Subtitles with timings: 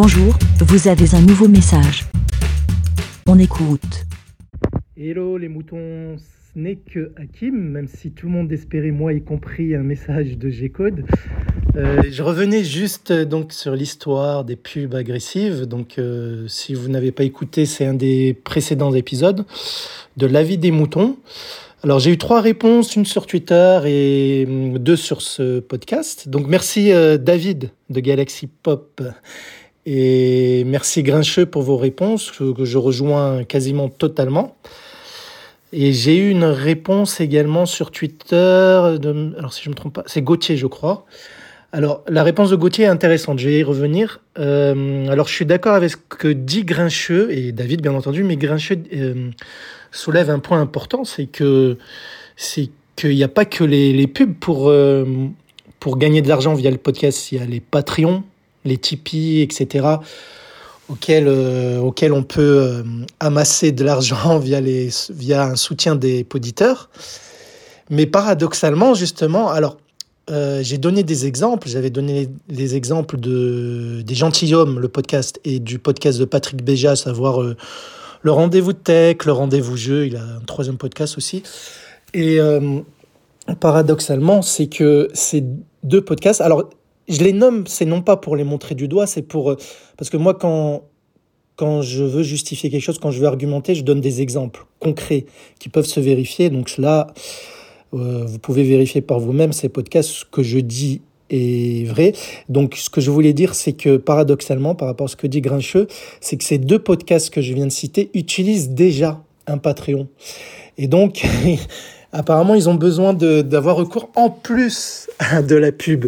[0.00, 2.04] Bonjour, vous avez un nouveau message.
[3.26, 4.06] On écoute.
[4.96, 9.24] Hello les moutons, ce n'est que Hakim, même si tout le monde espérait, moi y
[9.24, 11.04] compris, un message de G-Code.
[11.74, 15.62] Euh, je revenais juste euh, donc sur l'histoire des pubs agressives.
[15.62, 19.46] Donc, euh, si vous n'avez pas écouté, c'est un des précédents épisodes
[20.16, 21.16] de l'avis des moutons.
[21.82, 26.28] Alors, j'ai eu trois réponses, une sur Twitter et hum, deux sur ce podcast.
[26.28, 29.02] Donc, merci David de Galaxy Pop
[29.90, 34.54] et merci Grincheux pour vos réponses que je rejoins quasiment totalement.
[35.72, 38.36] Et j'ai eu une réponse également sur Twitter
[39.38, 41.06] alors si je me trompe pas, c'est Gauthier, je crois.
[41.72, 44.20] Alors, la réponse de Gauthier est intéressante, je vais y revenir.
[44.38, 48.36] Euh, alors, je suis d'accord avec ce que dit Grincheux, et David, bien entendu, mais
[48.36, 49.30] Grincheux euh,
[49.90, 51.78] soulève un point important, c'est que
[52.36, 55.06] c'est qu'il n'y a pas que les, les pubs pour, euh,
[55.80, 58.22] pour gagner de l'argent via le podcast, il y a les Patreons,
[58.68, 59.98] les Tipeee, etc.,
[60.88, 62.82] auxquels, euh, auxquels on peut euh,
[63.20, 64.60] amasser de l'argent via,
[65.10, 66.90] via un soutien des auditeurs.
[67.90, 69.78] Mais paradoxalement, justement, alors,
[70.30, 71.68] euh, j'ai donné des exemples.
[71.68, 76.92] J'avais donné les, exemples de des gentilshommes, le podcast, et du podcast de Patrick Béja,
[76.92, 80.06] à savoir le rendez-vous de tech, le rendez-vous jeu.
[80.06, 81.42] Il a un troisième podcast aussi.
[82.12, 82.38] Et
[83.58, 85.44] paradoxalement, c'est que ces
[85.82, 86.42] deux podcasts.
[86.42, 86.68] Alors,
[87.08, 89.56] je les nomme, c'est non pas pour les montrer du doigt, c'est pour
[89.96, 90.82] parce que moi quand
[91.56, 95.26] quand je veux justifier quelque chose, quand je veux argumenter, je donne des exemples concrets
[95.58, 96.50] qui peuvent se vérifier.
[96.50, 97.08] Donc là,
[97.94, 100.08] euh, vous pouvez vérifier par vous-même ces podcasts.
[100.08, 102.12] Ce que je dis est vrai.
[102.48, 105.40] Donc, ce que je voulais dire, c'est que paradoxalement, par rapport à ce que dit
[105.40, 105.88] Grincheux,
[106.20, 110.06] c'est que ces deux podcasts que je viens de citer utilisent déjà un Patreon.
[110.76, 111.24] Et donc,
[112.12, 115.08] apparemment, ils ont besoin d'avoir recours en plus
[115.46, 116.06] de la pub.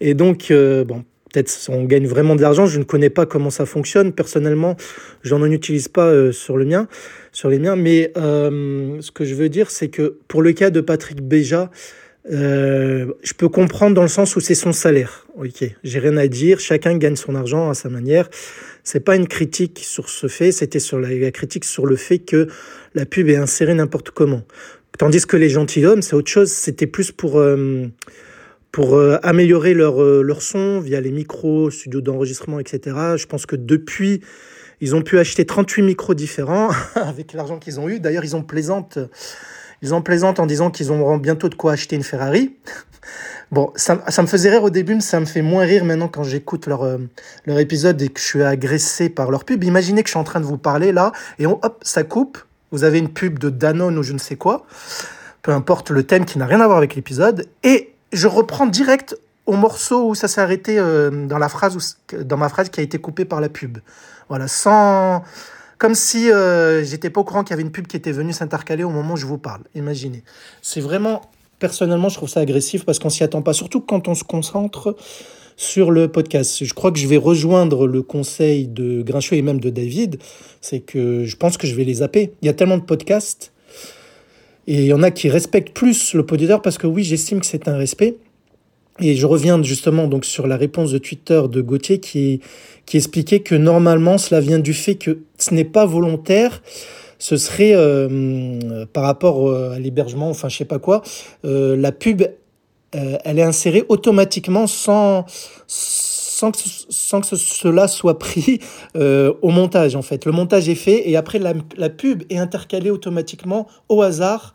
[0.00, 2.66] Et donc, euh, bon, peut-être on gagne vraiment de l'argent.
[2.66, 4.12] Je ne connais pas comment ça fonctionne.
[4.12, 4.76] Personnellement,
[5.22, 6.88] je n'en utilise pas euh, sur le mien,
[7.32, 7.76] sur les miens.
[7.76, 11.70] Mais euh, ce que je veux dire, c'est que pour le cas de Patrick Béja,
[12.28, 15.26] je peux comprendre dans le sens où c'est son salaire.
[15.36, 16.60] Ok, j'ai rien à dire.
[16.60, 18.28] Chacun gagne son argent à sa manière.
[18.84, 20.52] C'est pas une critique sur ce fait.
[20.52, 22.48] C'était sur la, critique sur le fait que
[22.94, 24.42] la pub est insérée n'importe comment.
[25.00, 26.52] Tandis que les gentilshommes, c'est autre chose.
[26.52, 27.90] C'était plus pour euh,
[28.70, 32.96] pour euh, améliorer leur, euh, leur son via les micros, studios d'enregistrement, etc.
[33.16, 34.20] Je pense que depuis,
[34.82, 37.98] ils ont pu acheter 38 micros différents avec l'argent qu'ils ont eu.
[37.98, 38.98] D'ailleurs, ils ont plaisante,
[39.80, 42.56] ils ont plaisante en disant qu'ils auront bientôt de quoi acheter une Ferrari.
[43.50, 46.22] Bon, ça, me faisait rire au début, mais ça me fait moins rire maintenant quand
[46.22, 46.86] j'écoute leur,
[47.46, 49.64] leur épisode et que je suis agressé par leur pub.
[49.64, 51.10] Imaginez que je suis en train de vous parler là,
[51.40, 52.38] et on, hop, ça coupe.
[52.70, 54.64] Vous avez une pub de Danone ou je ne sais quoi,
[55.42, 59.16] peu importe le thème qui n'a rien à voir avec l'épisode, et je reprends direct
[59.46, 62.82] au morceau où ça s'est arrêté euh, dans la phrase dans ma phrase qui a
[62.82, 63.78] été coupée par la pub.
[64.28, 65.22] Voilà, sans
[65.78, 68.34] comme si euh, j'étais pas au courant qu'il y avait une pub qui était venue
[68.34, 69.62] s'intercaler au moment où je vous parle.
[69.74, 70.22] Imaginez.
[70.60, 71.22] C'est vraiment
[71.58, 74.96] personnellement, je trouve ça agressif parce qu'on s'y attend pas, surtout quand on se concentre
[75.60, 76.64] sur le podcast.
[76.64, 80.16] Je crois que je vais rejoindre le conseil de Grincheux et même de David,
[80.62, 82.32] c'est que je pense que je vais les zapper.
[82.40, 83.52] Il y a tellement de podcasts
[84.66, 87.46] et il y en a qui respectent plus le poditeur parce que oui, j'estime que
[87.46, 88.16] c'est un respect.
[89.00, 92.40] Et je reviens justement donc sur la réponse de Twitter de Gauthier qui,
[92.86, 96.62] qui expliquait que normalement cela vient du fait que ce n'est pas volontaire,
[97.18, 101.02] ce serait euh, par rapport euh, à l'hébergement, enfin je sais pas quoi,
[101.44, 102.22] euh, la pub,
[102.94, 105.24] euh, elle est insérée automatiquement sans,
[105.66, 106.58] sans que,
[106.88, 108.60] sans que cela soit pris
[108.96, 110.24] euh, au montage en fait.
[110.24, 114.54] Le montage est fait et après la, la pub est intercalée automatiquement au hasard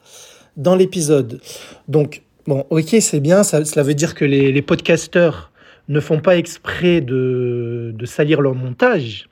[0.57, 1.40] dans l'épisode.
[1.88, 5.52] Donc bon, ok c'est bien, ça, cela veut dire que les, les podcasteurs
[5.88, 9.29] ne font pas exprès de, de salir leur montage.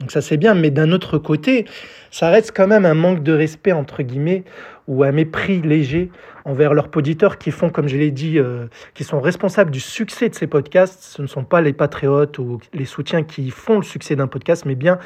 [0.00, 1.66] Donc ça c'est bien, mais d'un autre côté,
[2.10, 4.44] ça reste quand même un manque de respect entre guillemets
[4.88, 6.10] ou un mépris léger
[6.44, 10.28] envers leurs auditeurs qui font, comme je l'ai dit, euh, qui sont responsables du succès
[10.30, 11.02] de ces podcasts.
[11.02, 14.64] Ce ne sont pas les patriotes ou les soutiens qui font le succès d'un podcast,
[14.64, 14.98] mais bien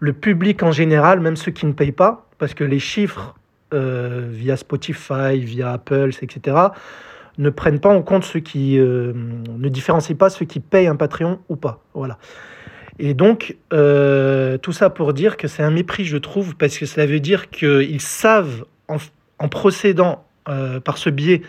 [0.00, 3.36] le public en général, même ceux qui ne payent pas, parce que les chiffres
[3.74, 6.56] euh, via Spotify, via Apple, etc.,
[7.38, 10.96] ne prennent pas en compte ceux qui euh, ne différencient pas ceux qui payent un
[10.96, 11.84] Patreon ou pas.
[11.94, 12.18] Voilà.
[13.02, 16.84] Et donc, euh, tout ça pour dire que c'est un mépris, je trouve, parce que
[16.84, 21.40] cela veut dire qu'ils savent, en, procédant euh, par ce biais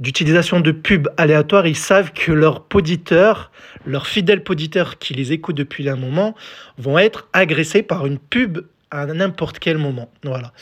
[0.00, 3.52] d'utilisation de pubs aléatoires, ils savent que leurs auditeurs,
[3.84, 6.34] leurs fidèles auditeurs qui les écoutent depuis un moment,
[6.78, 10.10] vont être agressés par une pub à n'importe quel moment.
[10.24, 10.52] Voilà.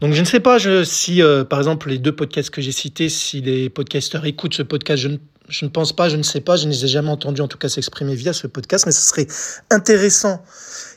[0.00, 3.08] Donc je ne sais pas si, euh, par exemple, les deux podcasts que j'ai cités,
[3.08, 5.16] si les podcasteurs écoutent ce podcast, je ne
[5.48, 7.48] Je ne pense pas, je ne sais pas, je ne les ai jamais entendus en
[7.48, 9.26] tout cas s'exprimer via ce podcast, mais ce serait
[9.70, 10.42] intéressant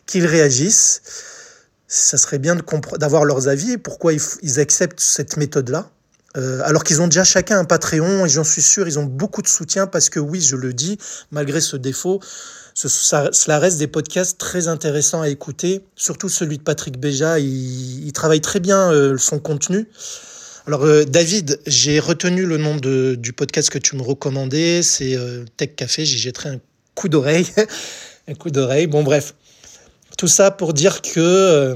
[0.06, 1.01] qu'ils réagissent.
[1.88, 2.57] Ça serait bien
[3.00, 5.89] d'avoir leurs avis et pourquoi ils, acceptent cette méthode-là.
[6.38, 9.42] Euh, alors qu'ils ont déjà chacun un Patreon et j'en suis sûr, ils ont beaucoup
[9.42, 10.97] de soutien parce que oui, je le dis,
[11.31, 12.21] malgré ce défaut,
[12.74, 18.42] cela reste des podcasts très intéressants à écouter, surtout celui de Patrick Béja, il, travaille
[18.42, 19.89] très bien euh, son contenu.
[20.67, 25.17] Alors euh, David, j'ai retenu le nom de, du podcast que tu me recommandais, c'est
[25.57, 26.59] Tech Café, j'y jetterai un
[26.93, 27.47] coup d'oreille.
[28.27, 29.33] un coup d'oreille, bon bref.
[30.17, 31.75] Tout ça pour dire que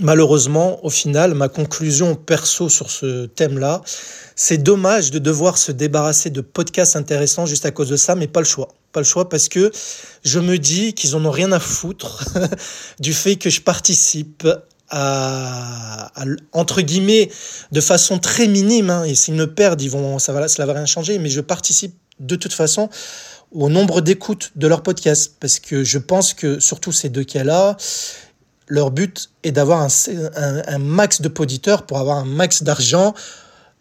[0.00, 3.82] malheureusement, au final, ma conclusion perso sur ce thème-là,
[4.36, 8.28] c'est dommage de devoir se débarrasser de podcasts intéressants juste à cause de ça, mais
[8.28, 8.68] pas le choix.
[8.92, 9.72] Pas le choix parce que
[10.24, 12.24] je me dis qu'ils en ont rien à foutre
[13.00, 14.46] du fait que je participe
[14.90, 16.10] à,
[16.52, 17.30] entre guillemets
[17.72, 20.72] de façon très minime hein, et s'ils me perdent ils vont ça va cela va
[20.72, 22.88] rien changer mais je participe de toute façon
[23.52, 27.44] au nombre d'écoutes de leur podcast parce que je pense que surtout ces deux cas
[27.44, 27.76] là
[28.68, 33.14] leur but est d'avoir un, max de poditeurs pour avoir un max d'argent,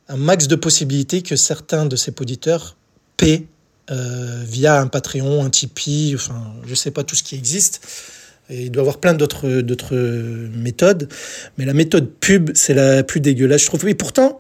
[0.08, 2.78] un max de possibilités que certains de ces poditeurs
[3.18, 3.48] paient
[3.92, 7.86] euh, via un Patreon, un Tipeee, enfin, je sais pas tout ce qui existe.
[8.50, 9.96] Et il doit y avoir plein d'autres, d'autres
[10.56, 11.10] méthodes.
[11.58, 13.88] Mais la méthode pub, c'est la plus dégueulasse, je trouve.
[13.88, 14.40] Et pourtant,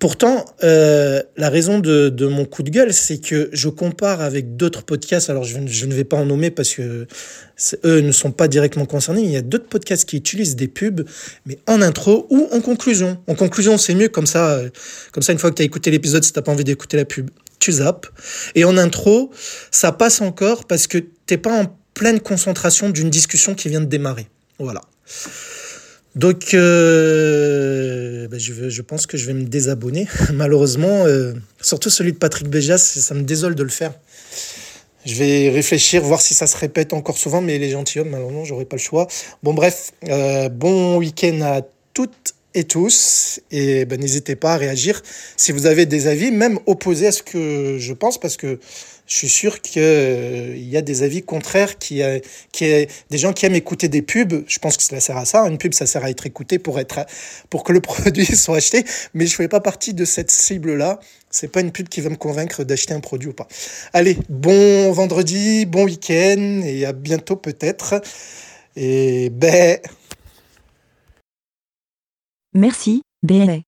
[0.00, 4.82] Pourtant, euh, la raison de, mon coup de gueule, c'est que je compare avec d'autres
[4.82, 5.28] podcasts.
[5.28, 7.06] Alors, je, ne vais pas en nommer parce que
[7.84, 9.20] eux ne sont pas directement concernés.
[9.20, 11.06] Il y a d'autres podcasts qui utilisent des pubs,
[11.44, 13.18] mais en intro ou en conclusion.
[13.26, 14.62] En conclusion, c'est mieux comme ça.
[15.12, 17.04] Comme ça, une fois que tu as écouté l'épisode, si tu pas envie d'écouter la
[17.04, 18.06] pub, tu zappes.
[18.54, 19.30] Et en intro,
[19.70, 20.96] ça passe encore parce que
[21.26, 24.26] t'es pas en pleine concentration d'une discussion qui vient de démarrer.
[24.58, 24.82] Voilà.
[26.16, 31.06] Donc, euh, ben, je, pense que je vais me désabonner, malheureusement.
[31.06, 33.92] Euh, surtout celui de Patrick Béjas, ça me désole de le faire.
[35.06, 38.64] Je vais réfléchir, voir si ça se répète encore souvent, mais les gentilshommes, malheureusement, j'aurai
[38.64, 39.06] pas le choix.
[39.42, 41.62] Bon, bref, euh, bon week-end à
[41.94, 45.00] toutes et tous, et ben, n'hésitez pas à réagir
[45.36, 48.58] si vous avez des avis, même opposés à ce que je pense, parce que
[49.10, 52.20] je suis sûr qu'il euh, y a des avis contraires, qui, euh,
[52.52, 54.44] qui est des gens qui aiment écouter des pubs.
[54.46, 55.48] Je pense que ça sert à ça.
[55.48, 57.04] Une pub, ça sert à être écouté pour être,
[57.50, 58.84] pour que le produit soit acheté.
[59.12, 61.00] Mais je fais pas partie de cette cible-là.
[61.28, 63.48] C'est pas une pub qui va me convaincre d'acheter un produit ou pas.
[63.92, 68.00] Allez, bon vendredi, bon week-end et à bientôt peut-être.
[68.76, 69.78] Et ben.
[72.54, 73.58] Merci, BLA.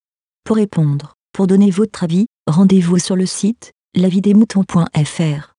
[0.44, 5.51] Pour répondre, pour donner votre avis, rendez-vous sur le site lavidemouton.fr